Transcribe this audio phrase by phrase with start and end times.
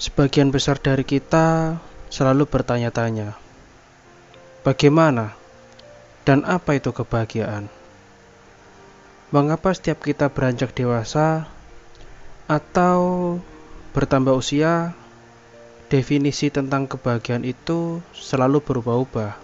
[0.00, 1.76] Sebagian besar dari kita
[2.08, 3.36] selalu bertanya-tanya,
[4.64, 5.36] bagaimana
[6.24, 7.68] dan apa itu kebahagiaan?
[9.28, 11.44] Mengapa setiap kita beranjak dewasa
[12.48, 13.36] atau
[13.92, 14.96] bertambah usia,
[15.92, 19.36] definisi tentang kebahagiaan itu selalu berubah-ubah?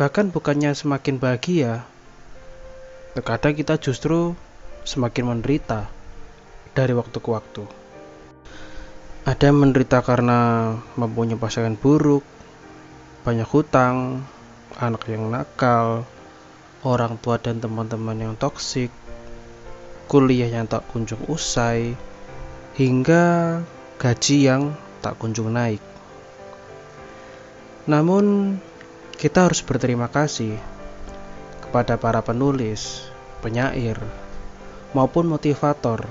[0.00, 1.84] Bahkan bukannya semakin bahagia,
[3.10, 4.38] terkadang kita justru
[4.86, 5.90] semakin menderita
[6.74, 7.62] dari waktu ke waktu.
[9.26, 12.24] Ada yang menderita karena mempunyai pasangan buruk,
[13.26, 14.24] banyak hutang,
[14.80, 16.08] anak yang nakal,
[16.86, 18.88] orang tua dan teman-teman yang toksik,
[20.08, 21.92] kuliah yang tak kunjung usai,
[22.78, 23.60] hingga
[24.00, 24.72] gaji yang
[25.04, 25.82] tak kunjung naik.
[27.84, 28.56] Namun,
[29.20, 30.56] kita harus berterima kasih
[31.70, 33.06] kepada para penulis,
[33.46, 33.94] penyair,
[34.90, 36.02] maupun motivator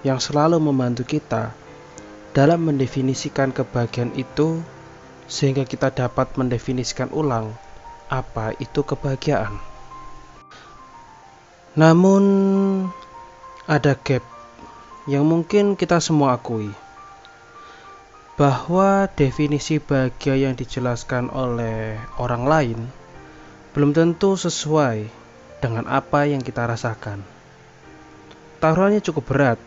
[0.00, 1.52] yang selalu membantu kita
[2.32, 4.64] dalam mendefinisikan kebahagiaan itu
[5.28, 7.52] sehingga kita dapat mendefinisikan ulang
[8.08, 9.60] apa itu kebahagiaan.
[11.76, 12.24] Namun
[13.68, 14.24] ada gap
[15.04, 16.72] yang mungkin kita semua akui
[18.40, 22.80] bahwa definisi bahagia yang dijelaskan oleh orang lain
[23.76, 25.04] belum tentu sesuai
[25.60, 27.20] dengan apa yang kita rasakan.
[28.56, 29.60] Taruhannya cukup berat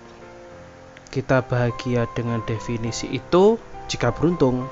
[1.13, 4.65] kita bahagia dengan definisi itu jika beruntung,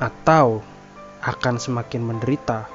[0.00, 0.60] atau
[1.20, 2.68] akan semakin menderita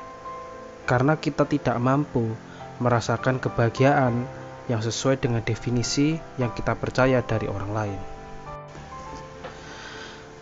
[0.84, 2.36] karena kita tidak mampu
[2.84, 4.28] merasakan kebahagiaan
[4.68, 8.00] yang sesuai dengan definisi yang kita percaya dari orang lain.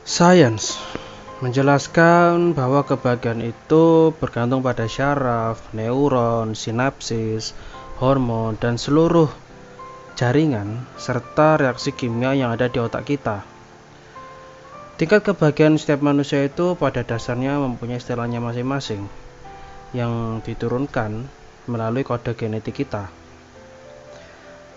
[0.01, 0.81] Sains
[1.41, 7.57] menjelaskan bahwa kebahagiaan itu bergantung pada syaraf, neuron, sinapsis,
[7.97, 9.25] hormon, dan seluruh
[10.13, 13.41] jaringan, serta reaksi kimia yang ada di otak kita.
[15.01, 19.09] Tingkat kebahagiaan setiap manusia itu pada dasarnya mempunyai istilahnya masing-masing
[19.97, 21.25] yang diturunkan
[21.65, 23.09] melalui kode genetik kita.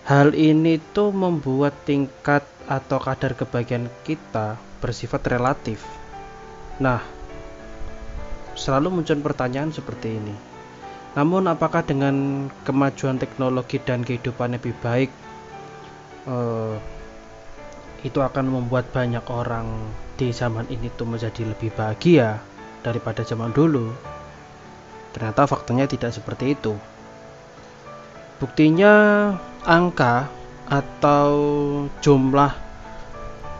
[0.08, 6.03] Hal ini tuh membuat tingkat atau kadar kebahagiaan kita bersifat relatif.
[6.82, 6.98] Nah,
[8.58, 10.34] selalu muncul pertanyaan seperti ini.
[11.14, 15.10] Namun apakah dengan kemajuan teknologi dan kehidupan lebih baik
[16.26, 16.74] uh,
[18.02, 19.70] itu akan membuat banyak orang
[20.18, 22.42] di zaman ini tuh menjadi lebih bahagia
[22.82, 23.94] daripada zaman dulu.
[25.14, 26.74] Ternyata faktanya tidak seperti itu.
[28.42, 29.30] Buktinya
[29.62, 30.26] angka
[30.66, 31.30] atau
[32.02, 32.63] jumlah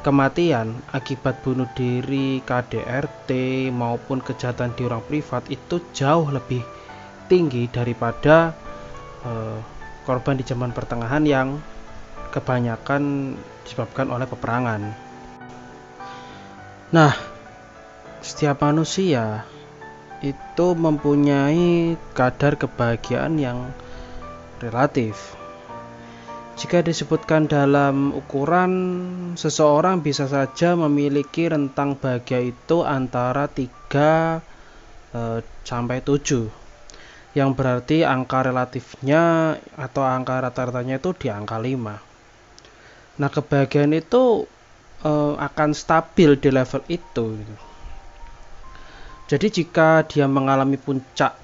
[0.04, 3.30] kematian akibat bunuh diri, KDRT
[3.72, 6.60] maupun kejahatan di orang privat itu jauh lebih
[7.26, 8.52] tinggi daripada
[9.24, 9.58] uh,
[10.04, 11.48] korban di zaman pertengahan yang
[12.28, 14.92] kebanyakan disebabkan oleh peperangan.
[16.92, 17.16] Nah,
[18.20, 19.48] setiap manusia
[20.20, 23.72] itu mempunyai kadar kebahagiaan yang
[24.60, 25.36] relatif.
[26.54, 28.72] Jika disebutkan dalam ukuran,
[29.34, 34.38] seseorang bisa saja memiliki rentang bahagia itu antara 3
[35.10, 35.20] e,
[35.66, 36.46] sampai 7
[37.34, 42.14] yang berarti angka relatifnya atau angka rata-ratanya itu di angka 5
[43.14, 44.50] Nah, kebahagiaan itu
[45.06, 47.38] uh, akan stabil di level itu.
[49.30, 51.38] Jadi jika dia mengalami puncak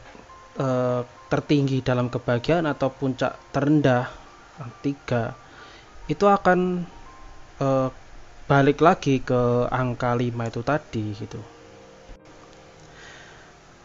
[0.58, 4.19] uh, tertinggi dalam kebahagiaan atau puncak terendah
[4.84, 5.34] tiga,
[6.10, 6.84] itu akan
[7.60, 7.88] uh,
[8.50, 11.40] balik lagi ke angka 5 itu tadi gitu.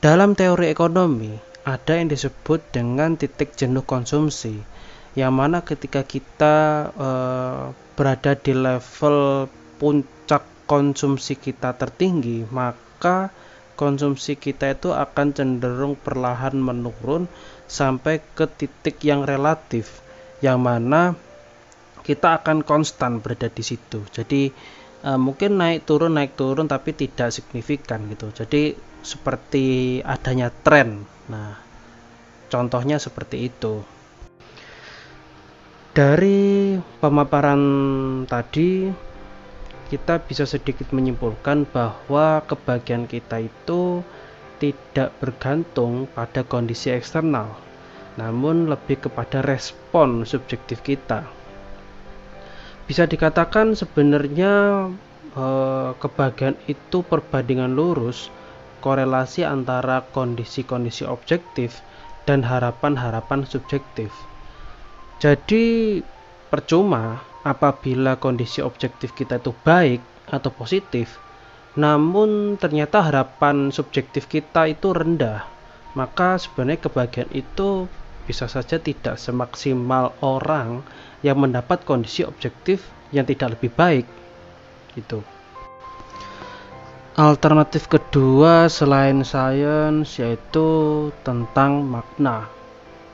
[0.01, 1.33] Dalam teori ekonomi
[1.65, 4.61] ada yang disebut dengan titik jenuh konsumsi
[5.17, 9.49] yang mana ketika kita uh, berada di level
[9.81, 13.33] puncak konsumsi kita tertinggi maka
[13.73, 17.25] konsumsi kita itu akan cenderung perlahan menurun
[17.65, 20.04] sampai ke titik yang relatif
[20.45, 21.17] yang mana
[22.05, 24.05] kita akan konstan berada di situ.
[24.13, 24.53] Jadi
[25.01, 28.29] uh, mungkin naik turun naik turun tapi tidak signifikan gitu.
[28.29, 31.01] Jadi seperti adanya tren.
[31.33, 31.57] Nah
[32.53, 33.81] contohnya seperti itu.
[35.97, 37.61] Dari pemaparan
[38.29, 38.85] tadi
[39.89, 44.05] kita bisa sedikit menyimpulkan bahwa kebahagiaan kita itu
[44.61, 47.64] tidak bergantung pada kondisi eksternal
[48.15, 51.27] namun lebih kepada respon subjektif kita
[52.85, 54.53] bisa dikatakan sebenarnya
[55.33, 58.29] eh, kebahagiaan itu perbandingan lurus
[58.85, 61.81] korelasi antara kondisi-kondisi objektif
[62.29, 64.13] dan harapan-harapan subjektif.
[65.17, 65.97] Jadi
[66.53, 71.17] percuma apabila kondisi objektif kita itu baik atau positif,
[71.73, 75.41] namun ternyata harapan subjektif kita itu rendah,
[75.97, 77.89] maka sebenarnya kebahagiaan itu
[78.25, 80.81] bisa saja tidak semaksimal orang
[81.21, 84.05] yang mendapat kondisi objektif yang tidak lebih baik
[84.97, 85.21] gitu.
[87.15, 90.67] Alternatif kedua selain sains yaitu
[91.23, 92.51] tentang makna.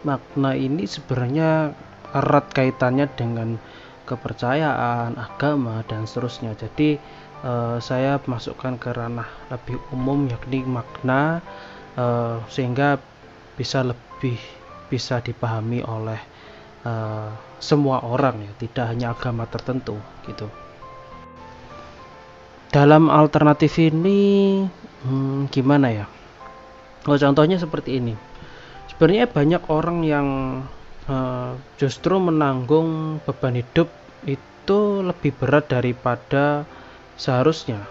[0.01, 1.77] Makna ini sebenarnya
[2.09, 3.61] erat kaitannya dengan
[4.09, 6.57] kepercayaan, agama dan seterusnya.
[6.57, 6.97] Jadi
[7.45, 11.45] eh, saya masukkan ke ranah lebih umum yakni makna
[11.93, 12.97] eh, sehingga
[13.53, 14.41] bisa lebih
[14.91, 16.19] bisa dipahami oleh
[16.83, 17.29] eh,
[17.63, 19.95] semua orang ya, tidak hanya agama tertentu
[20.27, 20.51] gitu.
[22.71, 24.63] Dalam alternatif ini
[25.03, 26.05] hmm, gimana ya?
[27.03, 28.15] Oh contohnya seperti ini.
[28.87, 30.27] Sebenarnya banyak orang yang
[31.09, 33.89] uh, justru menanggung beban hidup
[34.23, 36.63] itu lebih berat daripada
[37.17, 37.81] seharusnya.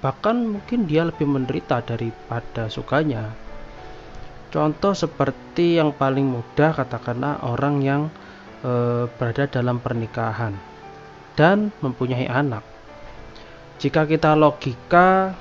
[0.00, 3.43] Bahkan mungkin dia lebih menderita daripada sukanya
[4.54, 8.02] contoh seperti yang paling mudah katakanlah orang yang
[8.62, 10.54] uh, berada dalam pernikahan
[11.34, 12.62] dan mempunyai anak.
[13.82, 15.34] Jika kita logika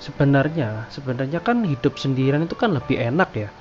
[0.00, 3.52] sebenarnya sebenarnya kan hidup sendirian itu kan lebih enak ya.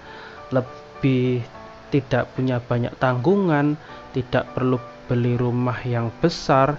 [0.56, 1.44] Lebih
[1.92, 3.76] tidak punya banyak tanggungan
[4.16, 6.78] tidak perlu beli rumah yang besar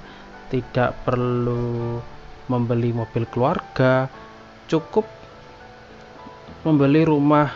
[0.51, 1.99] tidak perlu
[2.47, 4.07] membeli mobil keluarga
[4.71, 5.20] cukup
[6.67, 7.49] membeli rumah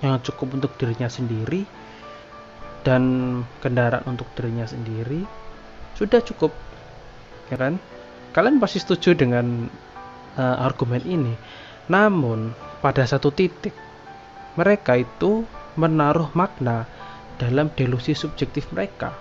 [0.00, 1.64] yang cukup untuk dirinya sendiri
[2.80, 3.02] dan
[3.60, 5.24] kendaraan untuk dirinya sendiri
[5.96, 6.52] sudah cukup
[7.52, 7.76] ya kan
[8.30, 9.66] kalian pasti setuju dengan
[10.38, 11.34] uh, argumen ini.
[11.90, 13.74] Namun, pada satu titik,
[14.54, 15.42] mereka itu
[15.74, 16.86] menaruh makna
[17.40, 19.14] dalam delusi subjektif mereka.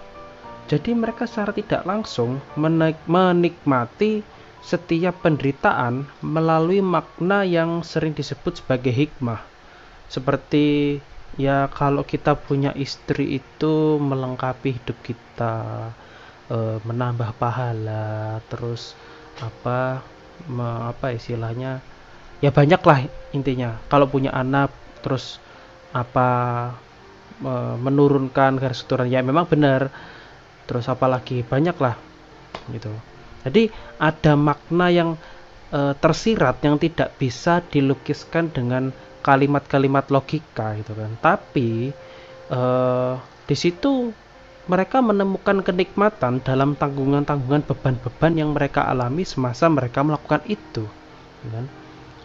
[0.69, 4.21] Jadi mereka secara tidak langsung menik menikmati
[4.59, 9.39] setiap penderitaan melalui makna yang sering disebut sebagai hikmah.
[10.11, 10.99] Seperti
[11.39, 15.89] ya kalau kita punya istri itu melengkapi hidup kita,
[16.51, 18.97] e, menambah pahala terus
[19.39, 20.03] apa
[20.51, 21.79] me, apa istilahnya
[22.43, 22.99] ya banyak lah
[23.31, 23.79] intinya.
[23.87, 25.39] Kalau punya anak terus
[25.95, 26.29] apa
[27.39, 29.87] e, menurunkan garis keturunan ya memang benar.
[30.67, 31.97] Terus apalagi banyak lah
[32.69, 32.93] gitu
[33.47, 33.71] jadi
[34.01, 35.09] ada makna yang
[35.71, 41.91] e, tersirat yang tidak bisa dilukiskan dengan kalimat-kalimat logika gitu kan tapi
[42.49, 42.61] e,
[43.49, 44.13] di situ
[44.69, 50.85] mereka menemukan kenikmatan dalam tanggungan-tanggungan beban-beban yang mereka alami semasa mereka melakukan itu.
[51.49, 51.65] Kan?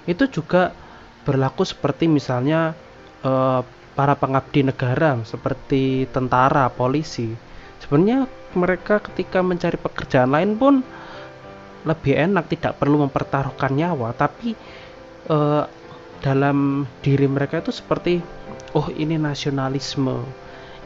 [0.04, 0.76] Itu juga
[1.24, 2.76] berlaku seperti misalnya
[3.24, 3.60] eh,
[3.96, 7.32] para pengabdi negara, seperti tentara, polisi.
[7.80, 10.84] Sebenarnya mereka ketika mencari pekerjaan lain pun
[11.84, 14.56] lebih enak, tidak perlu mempertaruhkan nyawa, tapi
[15.28, 15.64] eh,
[16.24, 18.20] dalam diri mereka itu seperti,
[18.72, 20.24] oh ini nasionalisme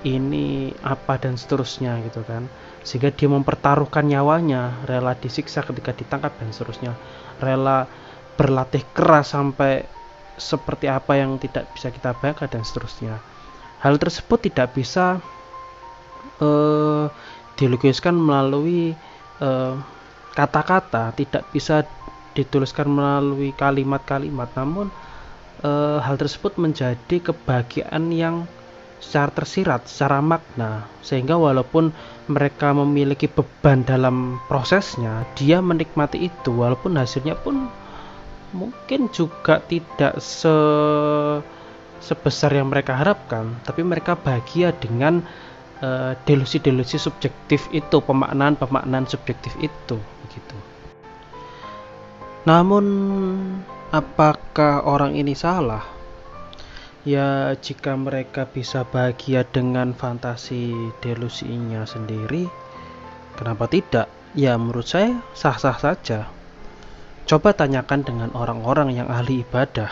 [0.06, 2.46] ini apa dan seterusnya gitu kan.
[2.86, 6.92] Sehingga dia mempertaruhkan nyawanya rela disiksa ketika ditangkap dan seterusnya.
[7.42, 7.86] Rela
[8.38, 9.82] berlatih keras sampai
[10.38, 13.18] seperti apa yang tidak bisa kita bayangkan dan seterusnya.
[13.82, 15.18] Hal tersebut tidak bisa
[16.38, 17.06] uh,
[17.58, 18.94] dilukiskan melalui
[19.42, 19.74] eh,
[20.38, 21.82] kata-kata tidak bisa
[22.38, 24.46] dituliskan melalui kalimat-kalimat.
[24.54, 24.86] Namun
[25.66, 28.46] uh, hal tersebut menjadi kebahagiaan yang
[29.02, 31.90] secara tersirat, secara makna, sehingga walaupun
[32.30, 37.70] mereka memiliki beban dalam prosesnya, dia menikmati itu, walaupun hasilnya pun
[38.54, 40.54] mungkin juga tidak se
[41.98, 45.26] sebesar yang mereka harapkan, tapi mereka bahagia dengan
[46.26, 50.56] delusi-delusi subjektif itu, pemaknaan-pemaknaan subjektif itu, begitu.
[52.46, 52.84] Namun,
[53.94, 55.98] apakah orang ini salah?
[57.08, 62.44] ya jika mereka bisa bahagia dengan fantasi delusinya sendiri
[63.38, 66.28] kenapa tidak ya menurut saya sah-sah saja
[67.24, 69.88] coba tanyakan dengan orang-orang yang ahli ibadah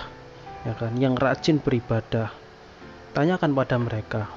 [0.69, 2.35] ya kan yang rajin beribadah
[3.17, 4.29] tanyakan pada mereka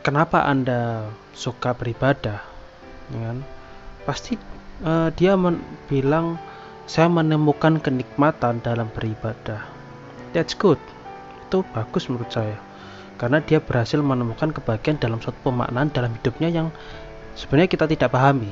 [0.00, 2.40] kenapa anda suka beribadah?
[3.12, 3.38] Ya kan?
[4.04, 4.36] Pasti
[4.84, 5.36] uh, dia
[5.88, 6.40] bilang
[6.90, 9.62] saya menemukan kenikmatan dalam beribadah.
[10.34, 10.80] That's good.
[11.46, 12.58] Itu bagus menurut saya.
[13.20, 16.68] Karena dia berhasil menemukan kebahagiaan dalam suatu pemaknaan dalam hidupnya yang
[17.36, 18.50] sebenarnya kita tidak pahami.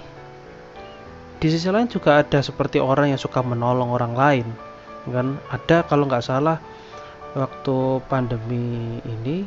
[1.38, 4.47] Di sisi lain juga ada seperti orang yang suka menolong orang lain.
[5.09, 5.40] Kan?
[5.49, 6.61] Ada kalau nggak salah
[7.33, 9.47] waktu pandemi ini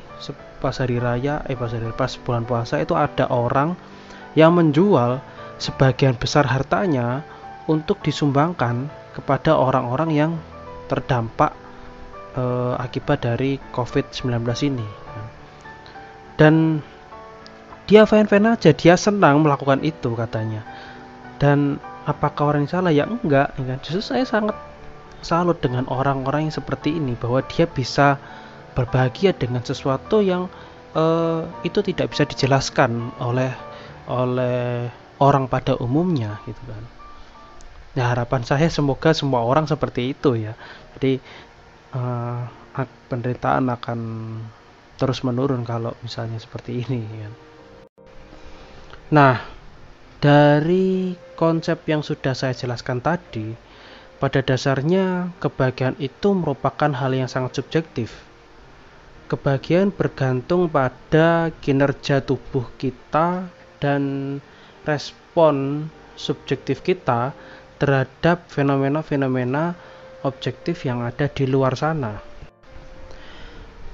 [0.61, 3.73] pas hari raya eh pas hari pas bulan puasa itu ada orang
[4.37, 5.19] yang menjual
[5.57, 7.25] sebagian besar hartanya
[7.65, 10.31] untuk disumbangkan kepada orang-orang yang
[10.87, 11.51] terdampak
[12.35, 14.31] eh, akibat dari COVID-19
[14.71, 14.87] ini.
[16.39, 16.81] Dan
[17.85, 20.63] dia fan-fan aja, dia senang melakukan itu katanya.
[21.37, 21.77] Dan
[22.07, 22.93] apakah orang yang salah?
[22.93, 23.77] Ya enggak, ya kan?
[23.83, 24.57] Justru saya sangat
[25.21, 28.17] salut dengan orang-orang yang seperti ini bahwa dia bisa
[28.73, 30.47] berbahagia dengan sesuatu yang
[30.95, 33.51] uh, itu tidak bisa dijelaskan oleh
[34.07, 34.89] oleh
[35.21, 36.83] orang pada umumnya gitu kan.
[37.91, 40.55] Ya harapan saya semoga semua orang seperti itu ya.
[40.95, 41.19] Jadi
[41.91, 42.47] uh,
[43.11, 43.99] penderitaan akan
[44.95, 47.29] terus menurun kalau misalnya seperti ini ya.
[49.11, 49.43] Nah,
[50.23, 53.51] dari konsep yang sudah saya jelaskan tadi,
[54.23, 58.30] pada dasarnya kebahagiaan itu merupakan hal yang sangat subjektif.
[59.31, 63.47] Kebahagiaan bergantung pada kinerja tubuh kita
[63.79, 64.03] dan
[64.83, 65.87] respon
[66.19, 67.31] subjektif kita
[67.79, 69.79] terhadap fenomena-fenomena
[70.27, 72.19] objektif yang ada di luar sana.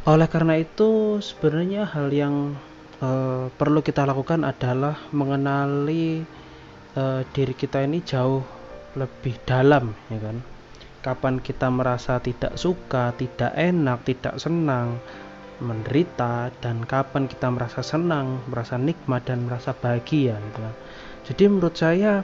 [0.10, 2.58] Oleh karena itu, sebenarnya hal yang
[3.06, 6.25] uh, perlu kita lakukan adalah mengenali
[6.98, 8.41] uh, diri kita ini jauh
[8.98, 10.41] lebih dalam, ya kan?
[11.06, 14.98] Kapan kita merasa tidak suka, tidak enak, tidak senang,
[15.60, 20.76] menderita, dan kapan kita merasa senang, merasa nikmat dan merasa bahagia, gitu kan?
[21.28, 22.24] Jadi menurut saya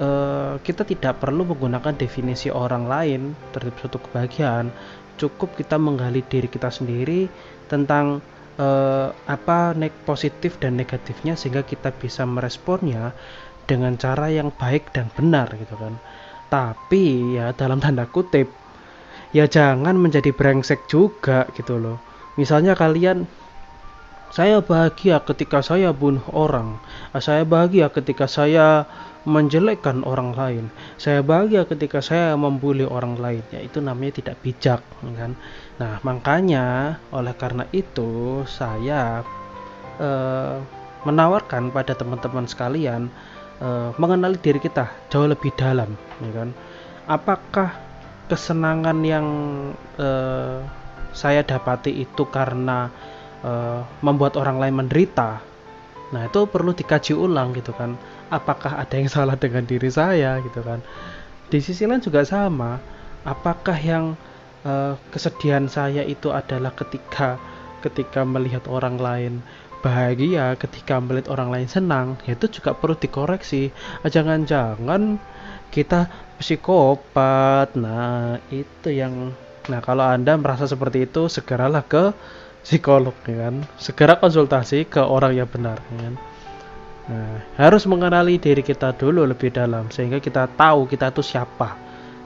[0.00, 4.72] uh, kita tidak perlu menggunakan definisi orang lain terhadap suatu kebahagiaan.
[5.20, 7.28] Cukup kita menggali diri kita sendiri
[7.68, 8.24] tentang
[8.56, 13.12] uh, apa nek positif dan negatifnya sehingga kita bisa meresponnya
[13.68, 16.00] dengan cara yang baik dan benar gitu kan.
[16.48, 18.48] Tapi ya dalam tanda kutip
[19.30, 22.09] ya jangan menjadi brengsek juga gitu loh
[22.40, 23.28] misalnya kalian
[24.30, 26.78] saya bahagia ketika saya bunuh orang.
[27.18, 28.86] Saya bahagia ketika saya
[29.26, 30.64] menjelekkan orang lain.
[30.96, 33.42] Saya bahagia ketika saya membuli orang lain.
[33.50, 35.34] Ya itu namanya tidak bijak, kan?
[35.82, 39.26] Nah, makanya oleh karena itu saya
[39.98, 40.56] eh,
[41.02, 43.10] menawarkan pada teman-teman sekalian
[43.58, 46.48] eh, mengenali diri kita jauh lebih dalam, ya kan?
[47.10, 47.74] Apakah
[48.30, 49.26] kesenangan yang
[49.98, 50.79] eh,
[51.12, 52.88] saya dapati itu karena
[53.42, 55.42] uh, membuat orang lain menderita.
[56.10, 57.94] Nah itu perlu dikaji ulang gitu kan.
[58.30, 60.82] Apakah ada yang salah dengan diri saya gitu kan.
[61.50, 62.78] Di sisi lain juga sama.
[63.26, 64.16] Apakah yang
[64.64, 67.36] uh, kesedihan saya itu adalah ketika
[67.80, 69.40] ketika melihat orang lain
[69.80, 73.72] bahagia ketika melihat orang lain senang ya itu juga perlu dikoreksi.
[74.04, 75.16] Jangan-jangan
[75.72, 77.76] kita psikopat.
[77.76, 79.32] Nah itu yang
[79.68, 82.14] nah kalau anda merasa seperti itu segeralah ke
[82.64, 83.54] psikolog ya kan?
[83.80, 86.14] Segera konsultasi ke orang yang benar ya kan?
[87.10, 91.74] Nah, harus mengenali diri kita dulu lebih dalam sehingga kita tahu kita itu siapa.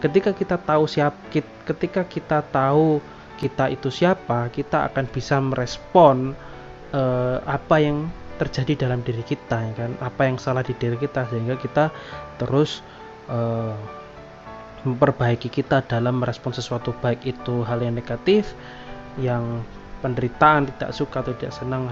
[0.02, 1.16] Ketika kita tahu siap
[1.64, 3.00] ketika kita tahu
[3.40, 6.36] kita itu siapa kita akan bisa merespon
[6.92, 9.90] uh, apa yang terjadi dalam diri kita ya kan?
[10.04, 11.88] Apa yang salah di diri kita sehingga kita
[12.36, 12.84] terus
[13.32, 13.72] uh,
[14.84, 18.52] memperbaiki kita dalam merespon sesuatu baik itu hal yang negatif
[19.16, 19.64] yang
[20.04, 21.88] penderitaan, tidak suka atau tidak senang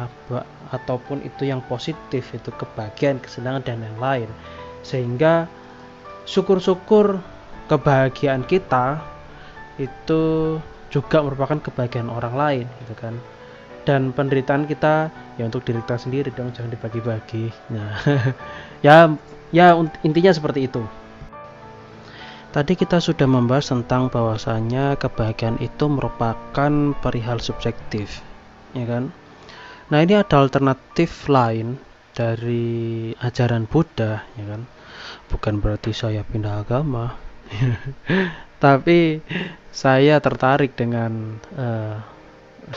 [0.69, 4.29] ataupun itu yang positif itu kebahagiaan, kesenangan dan yang lain.
[4.85, 5.49] Sehingga
[6.29, 7.25] syukur-syukur
[7.73, 9.01] kebahagiaan kita
[9.81, 10.23] itu
[10.93, 13.17] juga merupakan kebahagiaan orang lain gitu kan.
[13.83, 17.51] Dan penderitaan kita ya untuk diri kita sendiri dong jangan dibagi-bagi.
[17.73, 17.97] Nah,
[18.87, 19.09] ya
[19.51, 19.73] ya
[20.05, 20.85] intinya seperti itu.
[22.53, 28.21] Tadi kita sudah membahas tentang bahwasanya kebahagiaan itu merupakan perihal subjektif,
[28.77, 29.09] ya kan?
[29.89, 31.81] Nah, ini ada alternatif lain
[32.13, 34.69] dari ajaran Buddha, ya kan?
[35.33, 37.17] Bukan berarti saya pindah agama.
[38.65, 39.25] Tapi
[39.73, 42.05] saya tertarik dengan uh,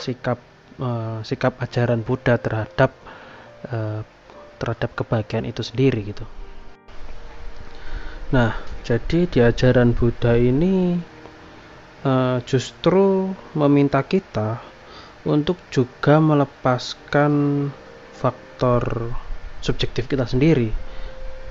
[0.00, 0.40] sikap
[0.80, 2.96] uh, sikap ajaran Buddha terhadap
[3.68, 4.00] uh,
[4.56, 6.24] terhadap kebahagiaan itu sendiri gitu.
[8.32, 8.56] Nah,
[8.86, 10.94] jadi di ajaran Buddha ini
[12.06, 14.62] uh, justru meminta kita
[15.26, 17.66] untuk juga melepaskan
[18.14, 19.10] faktor
[19.58, 20.70] subjektif kita sendiri,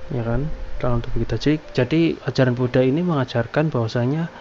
[0.08, 0.48] ya kan?
[0.80, 1.36] Dalam tubuh kita.
[1.36, 4.32] Jadi, jadi ajaran Buddha ini mengajarkan bahwasanya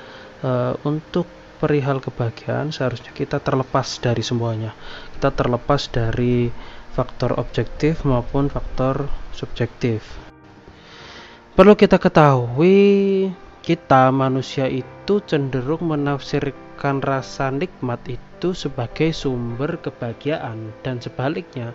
[0.47, 1.27] uh, untuk
[1.59, 4.71] perihal kebahagiaan seharusnya kita terlepas dari semuanya.
[5.19, 6.47] Kita terlepas dari
[6.95, 10.25] faktor objektif maupun faktor subjektif.
[11.55, 13.31] Perlu kita ketahui,
[13.63, 21.71] kita manusia itu cenderung menafsirkan rasa nikmat itu sebagai sumber kebahagiaan dan sebaliknya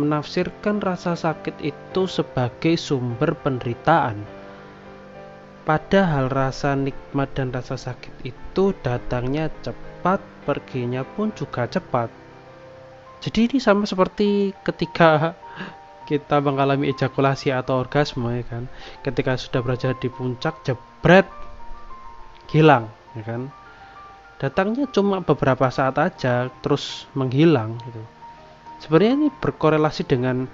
[0.00, 4.16] menafsirkan rasa sakit itu sebagai sumber penderitaan.
[5.68, 12.08] Padahal rasa nikmat dan rasa sakit itu datangnya cepat, perginya pun juga cepat.
[13.20, 15.36] Jadi ini sama seperti ketika
[16.08, 18.64] kita mengalami ejakulasi atau orgasme ya kan.
[19.04, 21.28] Ketika sudah berada di puncak jebret
[22.48, 23.52] hilang ya kan.
[24.40, 28.00] Datangnya cuma beberapa saat aja terus menghilang gitu
[28.82, 30.46] sebenarnya ini berkorelasi dengan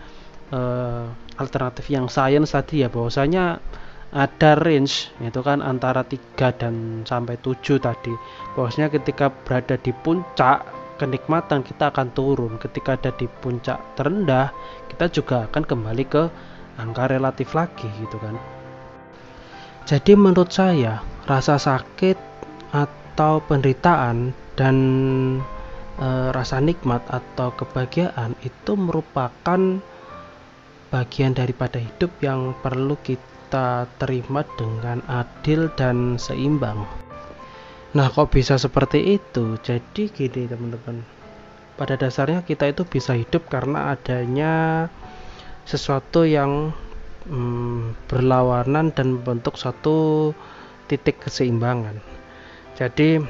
[0.53, 1.05] uh,
[1.37, 3.61] alternatif yang sains tadi ya bahwasanya
[4.15, 8.15] ada range itu kan antara 3 dan sampai 7 tadi
[8.55, 10.63] bahwasanya ketika berada di puncak
[11.05, 14.57] kenikmatan kita akan turun ketika ada di puncak terendah
[14.89, 16.23] kita juga akan kembali ke
[16.81, 18.41] angka relatif lagi gitu kan
[19.85, 22.17] jadi menurut saya rasa sakit
[22.73, 24.77] atau penderitaan dan
[26.01, 29.61] e, rasa nikmat atau kebahagiaan itu merupakan
[30.89, 36.87] bagian daripada hidup yang perlu kita terima dengan adil dan seimbang.
[37.95, 39.55] Nah, kok bisa seperti itu?
[39.63, 41.07] Jadi gini, teman-teman.
[41.79, 44.87] Pada dasarnya kita itu bisa hidup karena adanya
[45.63, 46.75] sesuatu yang
[47.31, 50.31] hmm, berlawanan dan membentuk suatu
[50.91, 52.03] titik keseimbangan.
[52.75, 53.23] Jadi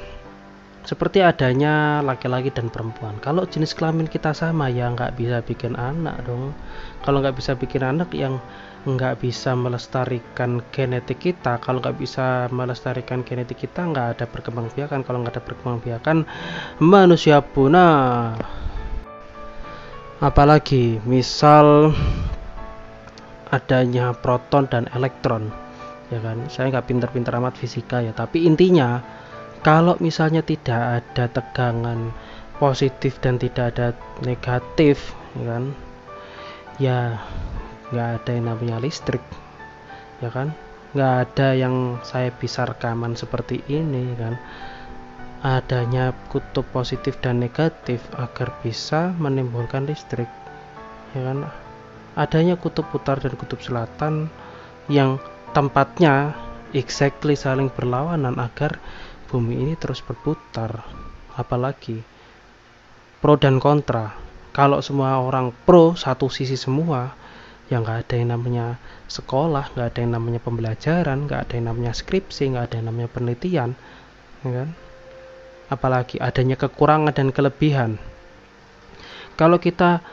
[0.85, 3.17] seperti adanya laki-laki dan perempuan.
[3.17, 6.53] Kalau jenis kelamin kita sama ya nggak bisa bikin anak dong.
[7.01, 8.37] Kalau nggak bisa bikin anak yang
[8.85, 15.01] nggak bisa melestarikan genetik kita kalau nggak bisa melestarikan genetik kita nggak ada perkembangbiakan.
[15.01, 16.17] Kalau nggak ada perkembangbiakan
[16.85, 18.37] manusia punah.
[20.21, 21.97] Apalagi misal
[23.49, 25.49] adanya proton dan elektron
[26.13, 26.45] ya kan?
[26.45, 29.01] Saya nggak pinter-pinter amat fisika ya tapi intinya
[29.65, 32.13] kalau misalnya tidak ada tegangan
[32.61, 35.63] positif dan tidak ada negatif ya kan?
[36.77, 36.99] Ya
[37.89, 39.25] nggak ada yang namanya listrik
[40.21, 40.53] ya kan?
[40.93, 44.37] Nggak ada yang saya bisa rekaman seperti ini kan?
[45.41, 50.29] Adanya kutub positif dan negatif agar bisa menimbulkan listrik
[51.17, 51.49] ya kan?
[52.13, 54.29] Adanya kutub utara dan kutub selatan
[54.93, 55.17] yang
[55.57, 56.37] tempatnya
[56.77, 58.77] exactly saling berlawanan agar
[59.29, 60.85] bumi ini terus berputar
[61.35, 61.99] apalagi
[63.19, 64.15] pro dan kontra.
[64.55, 67.11] Kalau semua orang pro satu sisi semua
[67.67, 68.67] yang nggak ada yang namanya
[69.09, 73.09] sekolah nggak ada yang namanya pembelajaran nggak ada yang namanya skripsi nggak ada yang namanya
[73.11, 73.69] penelitian
[74.45, 74.69] ya kan?
[75.67, 77.97] Apalagi adanya kekurangan dan kelebihan.
[79.35, 80.05] Kalau kita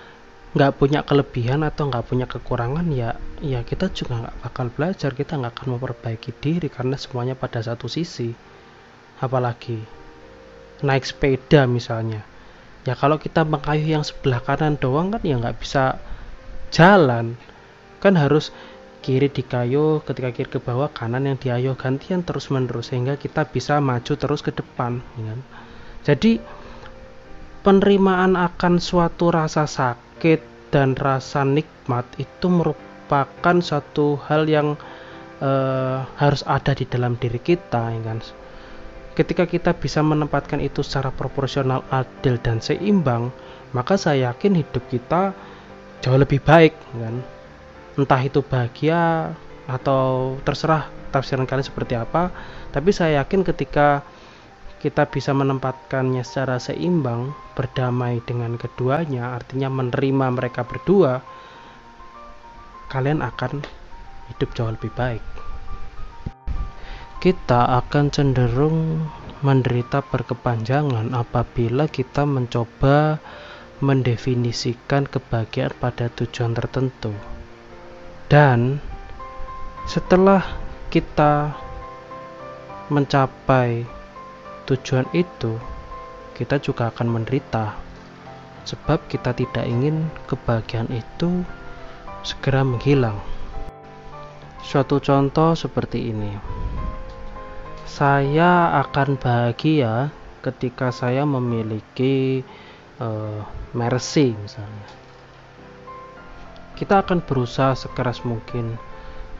[0.52, 5.40] nggak punya kelebihan atau nggak punya kekurangan ya ya kita juga nggak bakal belajar kita
[5.40, 8.36] nggak akan memperbaiki diri karena semuanya pada satu sisi
[9.22, 9.78] apalagi
[10.82, 12.26] naik sepeda misalnya.
[12.82, 16.02] Ya kalau kita mengayuh yang sebelah kanan doang kan ya nggak bisa
[16.74, 17.38] jalan.
[18.02, 18.50] Kan harus
[19.02, 23.82] kiri dikayuh ketika kiri ke bawah kanan yang diayuh gantian terus menerus sehingga kita bisa
[23.82, 25.40] maju terus ke depan ya kan?
[26.06, 26.32] jadi
[27.66, 34.78] penerimaan akan suatu rasa sakit dan rasa nikmat itu merupakan satu hal yang
[35.42, 38.22] uh, harus ada di dalam diri kita ya kan
[39.12, 43.28] Ketika kita bisa menempatkan itu secara proporsional, adil dan seimbang,
[43.76, 45.36] maka saya yakin hidup kita
[46.00, 47.20] jauh lebih baik kan.
[48.00, 49.36] Entah itu bahagia
[49.68, 52.32] atau terserah tafsiran kalian seperti apa,
[52.72, 54.00] tapi saya yakin ketika
[54.80, 61.20] kita bisa menempatkannya secara seimbang, berdamai dengan keduanya, artinya menerima mereka berdua,
[62.88, 63.60] kalian akan
[64.32, 65.41] hidup jauh lebih baik
[67.22, 69.06] kita akan cenderung
[69.46, 73.22] menderita berkepanjangan apabila kita mencoba
[73.78, 77.14] mendefinisikan kebahagiaan pada tujuan tertentu.
[78.26, 78.82] Dan
[79.86, 80.42] setelah
[80.90, 81.54] kita
[82.90, 83.86] mencapai
[84.66, 85.62] tujuan itu,
[86.34, 87.78] kita juga akan menderita
[88.66, 91.46] sebab kita tidak ingin kebahagiaan itu
[92.26, 93.22] segera menghilang.
[94.58, 96.62] Suatu contoh seperti ini
[97.86, 100.10] saya akan bahagia
[100.42, 102.42] ketika saya memiliki
[102.98, 103.42] uh,
[103.74, 104.88] Mercy misalnya.
[106.74, 108.74] Kita akan berusaha sekeras mungkin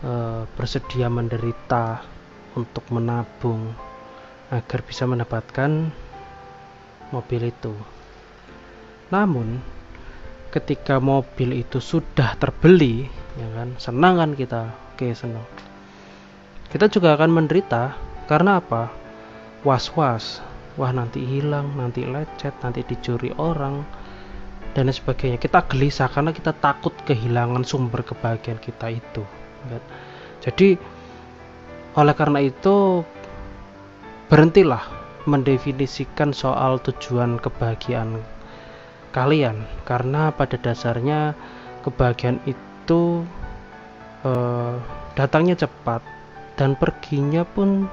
[0.07, 2.07] uh, bersedia menderita
[2.55, 3.75] untuk menabung
[4.53, 5.91] agar bisa mendapatkan
[7.11, 7.75] mobil itu.
[9.11, 9.59] Namun
[10.53, 13.09] ketika mobil itu sudah terbeli
[13.41, 15.45] ya kan senang kan kita oke senang.
[16.69, 18.89] Kita juga akan menderita karena apa?
[19.61, 20.41] Was-was
[20.81, 23.85] wah nanti hilang nanti lecet nanti dicuri orang
[24.73, 29.23] dan sebagainya kita gelisah karena kita takut kehilangan sumber kebahagiaan kita itu
[29.69, 29.83] kan?
[30.41, 30.81] jadi
[31.93, 33.05] oleh karena itu
[34.33, 34.81] berhentilah
[35.29, 38.17] mendefinisikan soal tujuan kebahagiaan
[39.13, 41.37] kalian karena pada dasarnya
[41.85, 43.29] kebahagiaan itu
[44.25, 44.81] uh,
[45.13, 46.01] datangnya cepat
[46.57, 47.93] dan perginya pun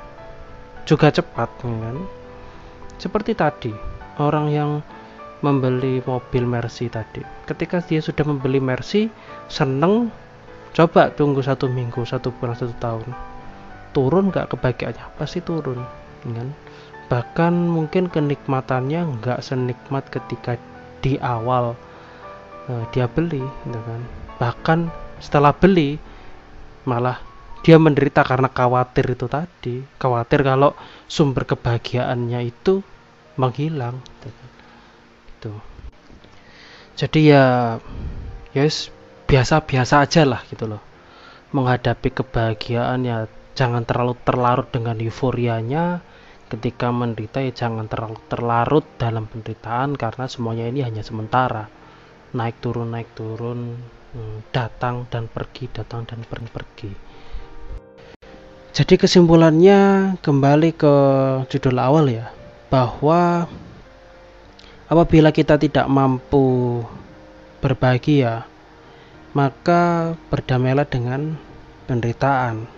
[0.90, 1.98] juga cepat kan?
[2.98, 3.70] Seperti tadi
[4.18, 4.72] orang yang
[5.46, 7.22] membeli mobil Mercy tadi.
[7.46, 9.14] Ketika dia sudah membeli Mercy
[9.46, 10.10] seneng
[10.74, 13.10] coba tunggu satu minggu satu bulan satu tahun.
[13.94, 15.06] Turun nggak kebahagiaannya?
[15.22, 15.86] Pasti turun
[16.26, 16.50] kan?
[17.10, 20.58] Bahkan mungkin kenikmatannya nggak senikmat ketika
[21.06, 21.78] di awal
[22.66, 24.02] uh, dia beli gitu kan?
[24.42, 24.80] Bahkan
[25.22, 26.02] setelah beli
[26.84, 27.29] malah
[27.60, 29.84] dia menderita karena khawatir itu tadi.
[30.00, 30.72] Khawatir kalau
[31.12, 32.80] sumber kebahagiaannya itu
[33.36, 34.00] menghilang.
[35.40, 35.52] Gitu.
[37.00, 37.46] jadi ya
[38.52, 38.92] yes
[39.24, 40.84] biasa-biasa aja lah gitu loh.
[41.56, 46.04] Menghadapi kebahagiaan ya jangan terlalu terlarut dengan euforianya.
[46.50, 51.72] Ketika menderita ya jangan terlalu terlarut dalam penderitaan karena semuanya ini hanya sementara.
[52.36, 53.80] Naik turun naik turun
[54.16, 57.09] hmm, datang dan pergi datang dan pergi pergi
[58.70, 60.96] jadi kesimpulannya kembali ke
[61.50, 62.30] judul awal ya,
[62.70, 63.50] bahwa
[64.86, 66.86] apabila kita tidak mampu
[67.66, 68.46] berbahagia,
[69.34, 71.38] maka berdamailah dengan
[71.90, 72.70] penderitaan.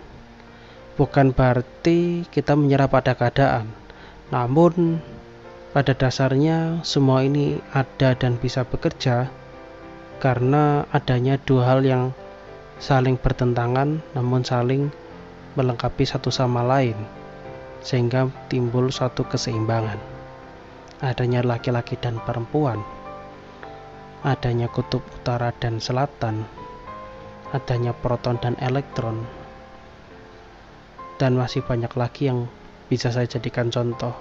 [0.96, 3.68] Bukan berarti kita menyerah pada keadaan,
[4.32, 5.00] namun
[5.72, 9.32] pada dasarnya semua ini ada dan bisa bekerja
[10.20, 12.12] karena adanya dua hal yang
[12.76, 14.92] saling bertentangan namun saling
[15.52, 16.96] melengkapi satu sama lain,
[17.84, 20.00] sehingga timbul suatu keseimbangan.
[21.02, 22.78] Adanya laki-laki dan perempuan,
[24.22, 26.46] adanya kutub utara dan selatan,
[27.50, 29.26] adanya proton dan elektron,
[31.18, 32.46] dan masih banyak lagi yang
[32.86, 34.14] bisa saya jadikan contoh.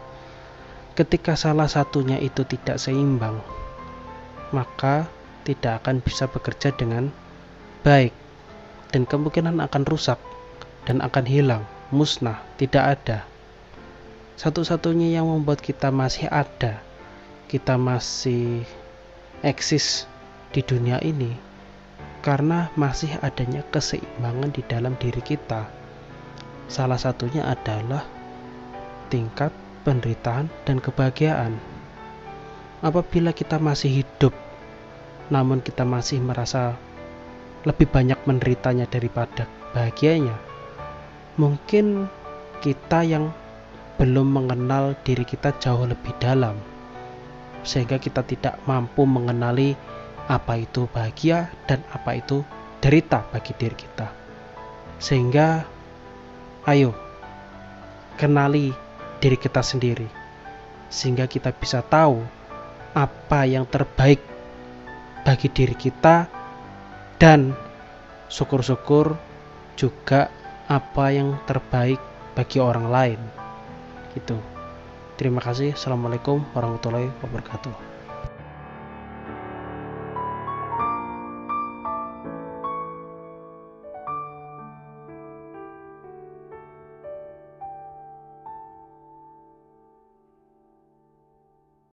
[0.97, 3.39] Ketika salah satunya itu tidak seimbang,
[4.51, 5.07] maka
[5.45, 7.13] tidak akan bisa bekerja dengan
[7.81, 8.13] baik
[8.91, 10.19] dan kemungkinan akan rusak
[10.85, 11.63] dan akan hilang,
[11.93, 13.19] musnah, tidak ada.
[14.39, 16.81] Satu-satunya yang membuat kita masih ada,
[17.45, 18.65] kita masih
[19.45, 20.09] eksis
[20.49, 21.37] di dunia ini,
[22.25, 25.69] karena masih adanya keseimbangan di dalam diri kita.
[26.71, 28.07] Salah satunya adalah
[29.11, 29.51] tingkat
[29.83, 31.57] penderitaan dan kebahagiaan.
[32.81, 34.33] Apabila kita masih hidup,
[35.29, 36.73] namun kita masih merasa
[37.61, 40.33] lebih banyak menderitanya daripada bahagianya,
[41.39, 42.09] mungkin
[42.59, 43.31] kita yang
[44.01, 46.57] belum mengenal diri kita jauh lebih dalam,
[47.61, 49.77] sehingga kita tidak mampu mengenali
[50.25, 52.41] apa itu bahagia dan apa itu
[52.81, 54.09] derita bagi diri kita.
[54.97, 55.61] Sehingga,
[56.65, 56.93] ayo
[58.17, 58.73] kenali
[59.21, 60.09] diri kita sendiri,
[60.89, 62.25] sehingga kita bisa tahu
[62.97, 64.19] apa yang terbaik
[65.21, 66.25] bagi diri kita,
[67.21, 67.53] dan
[68.33, 69.13] syukur-syukur
[69.77, 70.33] juga
[70.71, 71.99] apa yang terbaik
[72.31, 73.19] bagi orang lain.
[74.15, 74.39] Gitu.
[75.19, 75.75] Terima kasih.
[75.75, 77.90] Assalamualaikum warahmatullahi wabarakatuh